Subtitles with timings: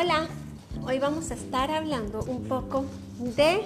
[0.00, 0.28] Hola,
[0.86, 2.84] hoy vamos a estar hablando un poco
[3.18, 3.62] de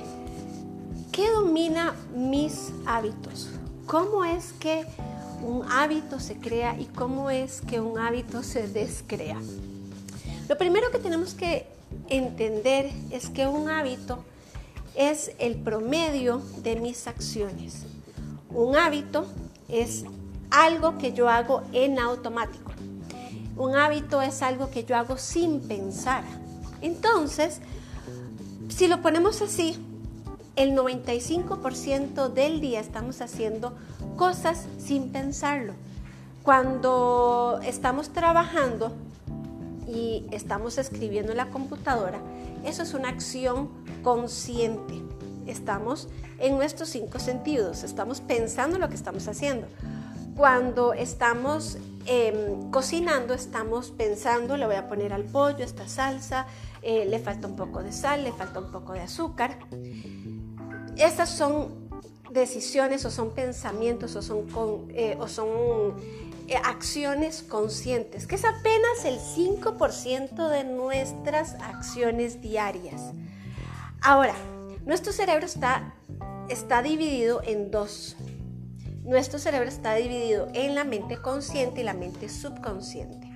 [1.13, 3.51] qué domina mis hábitos,
[3.85, 4.87] cómo es que
[5.43, 9.37] un hábito se crea y cómo es que un hábito se descrea.
[10.49, 11.67] Lo primero que tenemos que
[12.09, 14.25] entender es que un hábito
[14.95, 17.85] es el promedio de mis acciones.
[18.49, 19.27] Un hábito
[19.69, 20.07] es
[20.51, 22.73] algo que yo hago en automático.
[23.57, 26.25] Un hábito es algo que yo hago sin pensar.
[26.81, 27.61] Entonces,
[28.69, 29.77] si lo ponemos así,
[30.57, 33.75] el 95% del día estamos haciendo
[34.17, 35.75] cosas sin pensarlo.
[36.43, 38.93] Cuando estamos trabajando
[39.87, 42.21] y estamos escribiendo en la computadora,
[42.65, 43.69] eso es una acción
[44.03, 45.01] consciente.
[45.47, 49.67] Estamos en nuestros cinco sentidos, estamos pensando lo que estamos haciendo.
[50.37, 56.47] Cuando estamos em, cocinando, estamos pensando, le voy a poner al pollo esta salsa,
[56.83, 59.59] eh, le falta un poco de sal, le falta un poco de azúcar.
[60.97, 61.89] Estas son
[62.31, 64.47] decisiones o son pensamientos o son,
[64.91, 65.17] eh,
[66.49, 73.13] eh, acciones conscientes, que es apenas el 5% de nuestras acciones diarias.
[74.01, 74.35] Ahora,
[74.85, 75.95] nuestro cerebro está,
[76.49, 78.17] está dividido en dos
[79.03, 83.33] nuestro cerebro está dividido en la mente consciente y la mente subconsciente.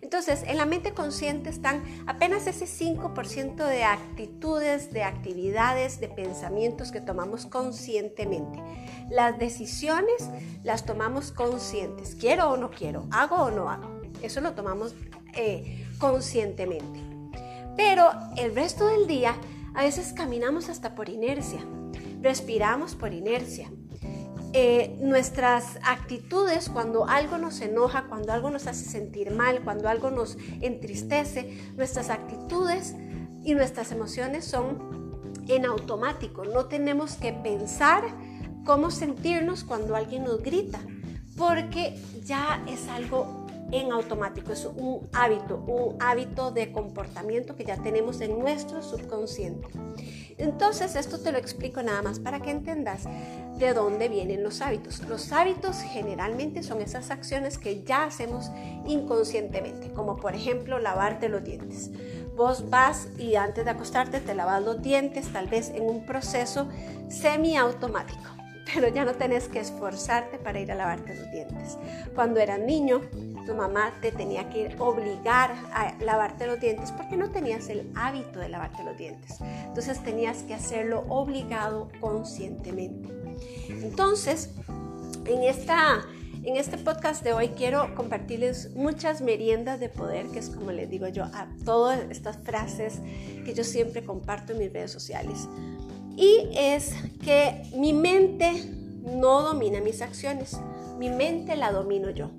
[0.00, 6.90] Entonces, en la mente consciente están apenas ese 5% de actitudes, de actividades, de pensamientos
[6.90, 8.60] que tomamos conscientemente.
[9.08, 10.28] Las decisiones
[10.64, 12.16] las tomamos conscientes.
[12.16, 14.00] Quiero o no quiero, hago o no hago.
[14.20, 14.96] Eso lo tomamos
[15.34, 16.98] eh, conscientemente.
[17.76, 19.36] Pero el resto del día,
[19.74, 21.60] a veces caminamos hasta por inercia,
[22.20, 23.70] respiramos por inercia,
[24.52, 30.10] eh, nuestras actitudes cuando algo nos enoja, cuando algo nos hace sentir mal, cuando algo
[30.10, 32.96] nos entristece, nuestras actitudes
[33.44, 35.00] y nuestras emociones son
[35.46, 36.44] en automático.
[36.44, 38.02] No tenemos que pensar
[38.64, 40.80] cómo sentirnos cuando alguien nos grita,
[41.36, 47.80] porque ya es algo en automático, es un hábito, un hábito de comportamiento que ya
[47.82, 49.68] tenemos en nuestro subconsciente.
[50.40, 53.04] Entonces, esto te lo explico nada más para que entendas
[53.58, 55.00] de dónde vienen los hábitos.
[55.08, 58.50] Los hábitos generalmente son esas acciones que ya hacemos
[58.86, 61.90] inconscientemente, como por ejemplo lavarte los dientes.
[62.36, 66.68] Vos vas y antes de acostarte te lavas los dientes, tal vez en un proceso
[67.08, 68.40] semiautomático
[68.74, 71.78] pero ya no tenés que esforzarte para ir a lavarte los dientes.
[72.14, 73.02] Cuando eras niño,
[73.50, 78.38] tu mamá te tenía que obligar a lavarte los dientes porque no tenías el hábito
[78.38, 79.40] de lavarte los dientes.
[79.40, 83.08] Entonces tenías que hacerlo obligado conscientemente.
[83.68, 84.50] Entonces,
[85.24, 86.06] en, esta,
[86.44, 90.88] en este podcast de hoy quiero compartirles muchas meriendas de poder, que es como les
[90.88, 93.00] digo yo a todas estas frases
[93.44, 95.48] que yo siempre comparto en mis redes sociales.
[96.16, 96.94] Y es
[97.24, 98.64] que mi mente
[99.02, 100.56] no domina mis acciones,
[101.00, 102.30] mi mente la domino yo.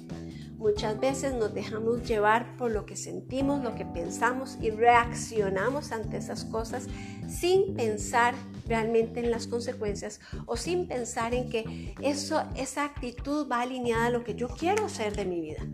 [0.62, 6.18] Muchas veces nos dejamos llevar por lo que sentimos, lo que pensamos y reaccionamos ante
[6.18, 6.86] esas cosas
[7.28, 8.36] sin pensar
[8.68, 14.10] realmente en las consecuencias o sin pensar en que eso, esa actitud va alineada a
[14.12, 15.66] lo que yo quiero hacer de mi vida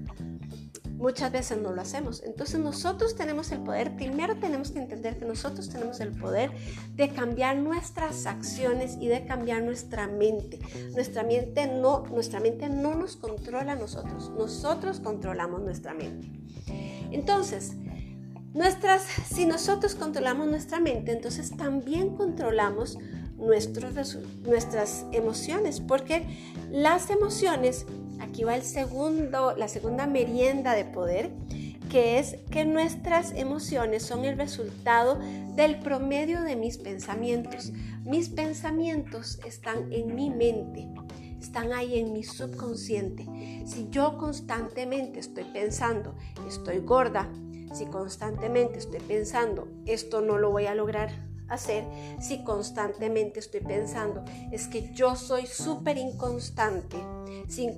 [0.98, 2.24] muchas veces no lo hacemos.
[2.24, 6.52] Entonces nosotros tenemos el poder, primero tenemos que entender que nosotros tenemos el poder
[6.96, 10.60] de cambiar nuestras acciones y de cambiar nuestra mente.
[10.94, 16.30] Nuestra mente no, nuestra mente no nos controla a nosotros, nosotros controlamos nuestra mente.
[17.12, 17.74] Entonces,
[18.54, 22.98] nuestras, si nosotros controlamos nuestra mente, entonces también controlamos
[23.38, 26.26] nuestros, nuestras emociones, porque
[26.72, 27.86] las emociones
[28.20, 31.32] aquí va el segundo, la segunda merienda de poder,
[31.90, 35.20] que es que nuestras emociones son el resultado
[35.56, 37.72] del promedio de mis pensamientos.
[38.04, 40.88] Mis pensamientos están en mi mente,
[41.40, 43.26] están ahí en mi subconsciente.
[43.66, 46.16] Si yo constantemente estoy pensando,
[46.48, 47.30] estoy gorda,
[47.74, 51.12] si constantemente estoy pensando, esto no lo voy a lograr
[51.50, 51.86] hacer
[52.20, 56.98] si constantemente estoy pensando, es que yo soy súper inconstante,
[57.48, 57.70] si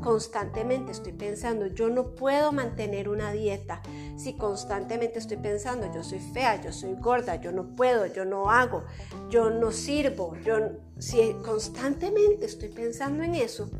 [0.00, 3.82] constantemente estoy pensando, yo no puedo mantener una dieta,
[4.16, 8.50] si constantemente estoy pensando, yo soy fea, yo soy gorda, yo no puedo, yo no
[8.50, 8.84] hago,
[9.30, 10.56] yo no sirvo, yo
[10.98, 13.70] si constantemente estoy pensando en eso,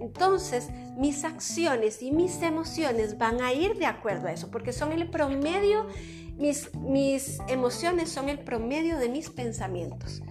[0.00, 4.92] entonces mis acciones y mis emociones van a ir de acuerdo a eso, porque son
[4.92, 5.86] el promedio
[6.38, 10.22] mis, mis emociones son el promedio de mis pensamientos.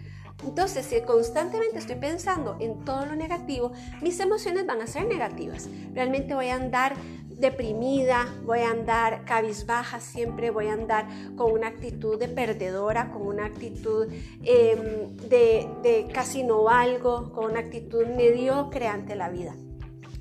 [0.45, 3.71] Entonces, si constantemente estoy pensando en todo lo negativo,
[4.01, 5.67] mis emociones van a ser negativas.
[5.93, 6.95] Realmente voy a andar
[7.37, 13.21] deprimida, voy a andar cabizbaja, siempre voy a andar con una actitud de perdedora, con
[13.21, 14.07] una actitud
[14.43, 19.55] em, de, casi no valgo, con una actitud mediocre ante la vida.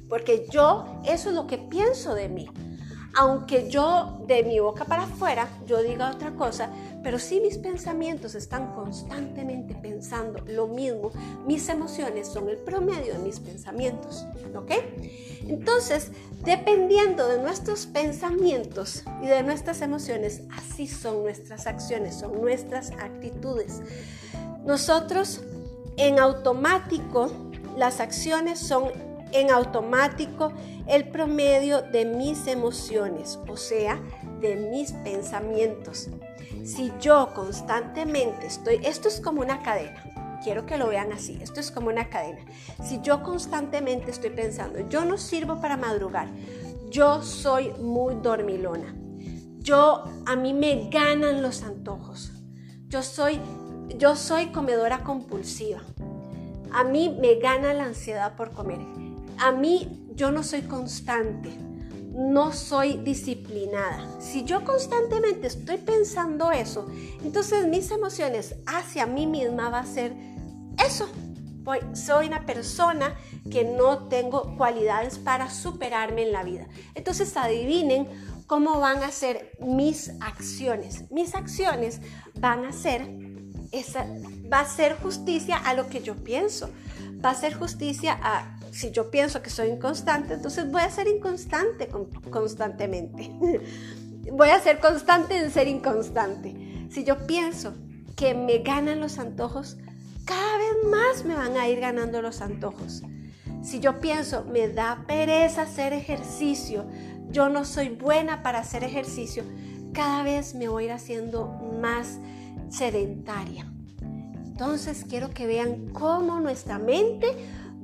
[0.08, 2.48] Porque yo, eso es lo que pienso de mí
[3.18, 6.68] aunque yo de mi boca para afuera yo diga otra cosa,
[7.02, 11.10] pero si mis pensamientos están constantemente pensando lo mismo,
[11.46, 14.72] mis emociones son el promedio de mis pensamientos, ¿ok?
[15.46, 16.10] Entonces,
[16.44, 23.80] dependiendo de nuestros pensamientos y de nuestras emociones, así son nuestras acciones, son nuestras actitudes.
[24.64, 25.42] Nosotros
[25.96, 27.30] en automático,
[27.76, 28.90] las acciones son
[29.32, 30.52] en automático
[30.86, 34.00] el promedio de mis emociones, o sea,
[34.40, 36.08] de mis pensamientos.
[36.64, 40.02] Si yo constantemente estoy, esto es como una cadena,
[40.42, 42.44] quiero que lo vean así, esto es como una cadena.
[42.82, 46.28] Si yo constantemente estoy pensando, yo no sirvo para madrugar,
[46.88, 48.94] yo soy muy dormilona,
[49.58, 52.32] yo a mí me ganan los antojos,
[52.88, 53.40] yo soy,
[53.96, 55.80] yo soy comedora compulsiva,
[56.72, 58.78] a mí me gana la ansiedad por comer
[59.38, 61.50] a mí yo no soy constante,
[62.12, 64.20] no soy disciplinada.
[64.20, 66.86] Si yo constantemente estoy pensando eso,
[67.22, 70.14] entonces mis emociones hacia mí misma va a ser
[70.84, 71.08] eso.
[71.94, 73.14] soy una persona
[73.50, 76.66] que no tengo cualidades para superarme en la vida.
[76.94, 78.08] Entonces adivinen
[78.46, 81.10] cómo van a ser mis acciones.
[81.10, 82.00] Mis acciones
[82.38, 83.02] van a ser
[83.72, 84.06] esa,
[84.52, 86.70] va a ser justicia a lo que yo pienso.
[87.24, 91.08] Va a ser justicia a si yo pienso que soy inconstante, entonces voy a ser
[91.08, 91.88] inconstante
[92.30, 93.30] constantemente.
[94.32, 96.54] voy a ser constante en ser inconstante.
[96.90, 97.74] Si yo pienso
[98.16, 99.78] que me ganan los antojos,
[100.24, 103.02] cada vez más me van a ir ganando los antojos.
[103.62, 106.86] Si yo pienso, me da pereza hacer ejercicio,
[107.30, 109.42] yo no soy buena para hacer ejercicio,
[109.92, 111.48] cada vez me voy a ir haciendo
[111.80, 112.18] más
[112.68, 113.66] sedentaria.
[114.58, 117.26] Entonces quiero que vean cómo nuestra mente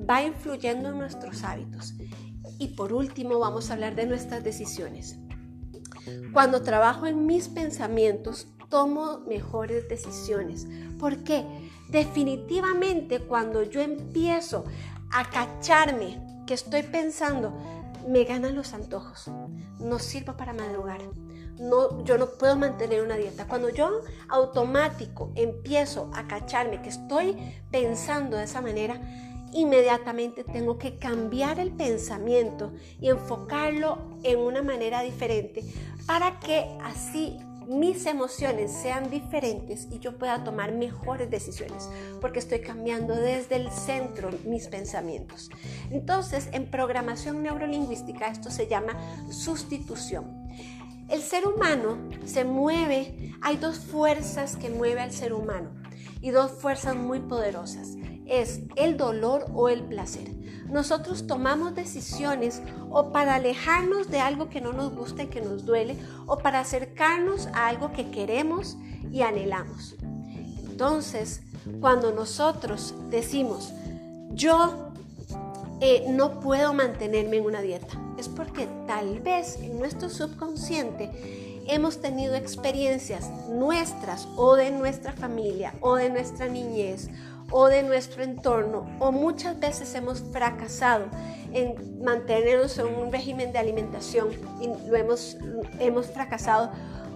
[0.09, 1.93] va influyendo en nuestros hábitos.
[2.59, 5.19] Y por último vamos a hablar de nuestras decisiones.
[6.33, 10.67] Cuando trabajo en mis pensamientos, tomo mejores decisiones.
[10.99, 11.45] ¿Por qué?
[11.91, 14.65] Definitivamente cuando yo empiezo
[15.11, 17.53] a cacharme que estoy pensando,
[18.09, 19.31] me ganan los antojos.
[19.79, 21.03] No sirvo para madrugar.
[21.63, 23.47] No, yo no puedo mantener una dieta.
[23.47, 27.37] Cuando yo automático empiezo a cacharme que estoy
[27.71, 29.01] pensando de esa manera,
[29.53, 35.63] inmediatamente tengo que cambiar el pensamiento y enfocarlo en una manera diferente
[36.07, 37.39] para que así
[37.69, 41.89] mis emociones sean diferentes y yo pueda tomar mejores decisiones,
[42.21, 45.51] porque estoy cambiando desde el centro mis pensamientos.
[45.91, 48.97] Entonces, en programación neurolingüística esto se llama
[49.31, 50.42] sustitución.
[51.13, 55.71] El ser humano se mueve, hay dos fuerzas que mueve al ser humano
[56.23, 60.31] y dos fuerzas muy poderosas es el dolor o el placer.
[60.71, 65.67] Nosotros tomamos decisiones o para alejarnos de algo que no nos gusta y que nos
[65.67, 68.79] duele o para acercarnos a algo que queremos
[69.11, 69.97] y anhelamos.
[70.71, 71.43] Entonces,
[71.83, 73.75] cuando nosotros decimos,
[74.31, 74.95] yo
[75.83, 81.11] eh, no puedo mantenerme en una dieta, es porque tal vez en nuestro subconsciente
[81.67, 87.09] hemos tenido experiencias nuestras o de nuestra familia o de nuestra niñez
[87.51, 91.07] o de nuestro entorno o muchas veces hemos fracasado
[91.53, 94.29] en mantenernos en un régimen de alimentación
[94.61, 95.37] y lo hemos,
[95.81, 96.71] hemos fracasado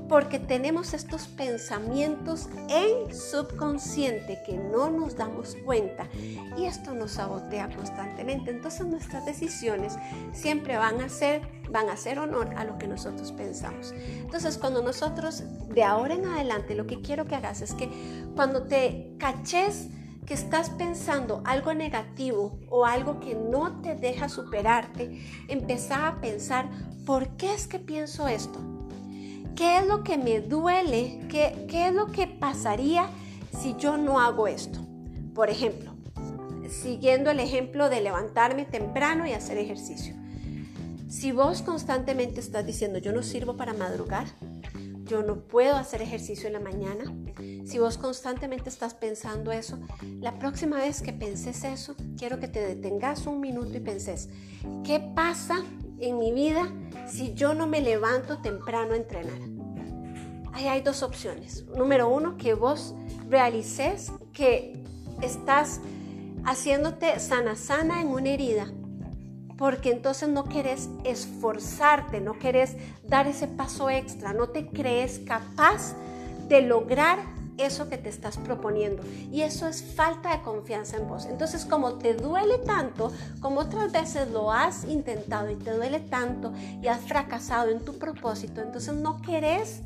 [0.09, 6.09] porque tenemos estos pensamientos en subconsciente que no nos damos cuenta
[6.57, 8.51] y esto nos sabotea constantemente.
[8.51, 9.97] Entonces nuestras decisiones
[10.33, 13.93] siempre van a ser van a hacer honor a lo que nosotros pensamos.
[13.97, 17.91] Entonces, cuando nosotros de ahora en adelante lo que quiero que hagas es que
[18.35, 19.89] cuando te caches
[20.27, 26.69] que estás pensando algo negativo o algo que no te deja superarte, empezá a pensar,
[27.05, 28.76] ¿por qué es que pienso esto?
[29.57, 31.19] ¿Qué es lo que me duele?
[31.31, 33.09] ¿Qué, qué es lo que pasaría
[33.59, 34.79] si yo no hago esto?
[35.35, 35.95] Por ejemplo,
[36.69, 40.15] siguiendo el ejemplo de levantarme temprano y hacer ejercicio.
[41.09, 44.27] Si vos constantemente estás diciendo, yo no sirvo para madrugar,
[45.07, 47.05] yo no puedo hacer ejercicio en la mañana.
[47.65, 49.79] Si vos constantemente estás pensando eso,
[50.21, 54.29] la próxima vez que penses eso, quiero que te detengas un minuto y penses,
[54.85, 55.65] ¿qué pasa
[56.01, 56.73] en mi vida
[57.09, 59.39] si yo no me levanto temprano a entrenar?
[60.53, 61.67] Ahí hay dos opciones.
[61.77, 62.95] Número uno, que vos
[63.29, 64.83] realices que
[65.21, 65.81] estás
[66.45, 68.73] haciéndote sana sana en una herida
[69.57, 75.95] porque entonces no quieres esforzarte, no quieres dar ese paso extra, no te crees capaz
[76.49, 77.19] de lograr
[77.59, 79.03] eso que te estás proponiendo.
[79.33, 81.27] Y eso es falta de confianza en vos.
[81.27, 86.53] Entonces, como te duele tanto, como otras veces lo has intentado y te duele tanto
[86.83, 89.83] y has fracasado en tu propósito, entonces no querés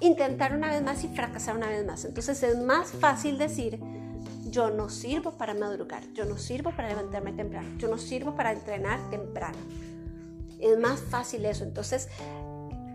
[0.00, 2.04] intentar una vez más y fracasar una vez más.
[2.04, 3.80] Entonces es más fácil decir,
[4.50, 8.52] yo no sirvo para madrugar, yo no sirvo para levantarme temprano, yo no sirvo para
[8.52, 9.58] entrenar temprano.
[10.58, 11.64] Es más fácil eso.
[11.64, 12.08] Entonces,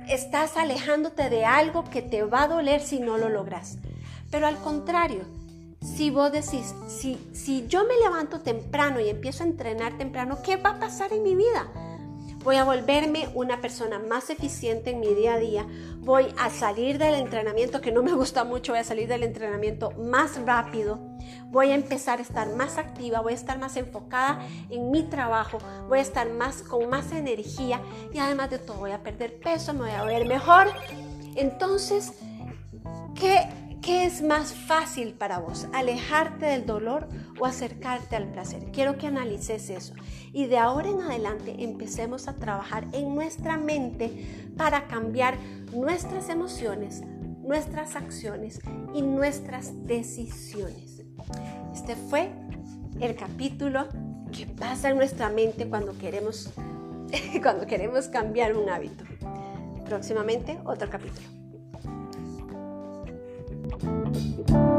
[0.09, 3.77] estás alejándote de algo que te va a doler si no lo logras.
[4.31, 5.25] Pero al contrario,
[5.81, 10.55] si vos decís, si, si yo me levanto temprano y empiezo a entrenar temprano, ¿qué
[10.55, 11.69] va a pasar en mi vida?
[12.43, 15.67] Voy a volverme una persona más eficiente en mi día a día.
[15.97, 19.91] Voy a salir del entrenamiento que no me gusta mucho, voy a salir del entrenamiento
[19.91, 20.99] más rápido.
[21.51, 24.39] Voy a empezar a estar más activa, voy a estar más enfocada
[24.71, 27.79] en mi trabajo, voy a estar más con más energía
[28.11, 30.67] y además de todo voy a perder peso, me voy a ver mejor.
[31.35, 32.13] Entonces,
[33.13, 33.47] ¿qué
[33.81, 35.67] ¿Qué es más fácil para vos?
[35.73, 37.07] ¿Alejarte del dolor
[37.39, 38.71] o acercarte al placer?
[38.71, 39.95] Quiero que analices eso.
[40.31, 45.35] Y de ahora en adelante empecemos a trabajar en nuestra mente para cambiar
[45.73, 47.01] nuestras emociones,
[47.41, 48.59] nuestras acciones
[48.93, 51.01] y nuestras decisiones.
[51.73, 52.31] Este fue
[52.99, 53.87] el capítulo
[54.31, 56.51] que pasa en nuestra mente cuando queremos,
[57.41, 59.05] cuando queremos cambiar un hábito.
[59.85, 61.40] Próximamente otro capítulo.
[64.13, 64.70] Thank you.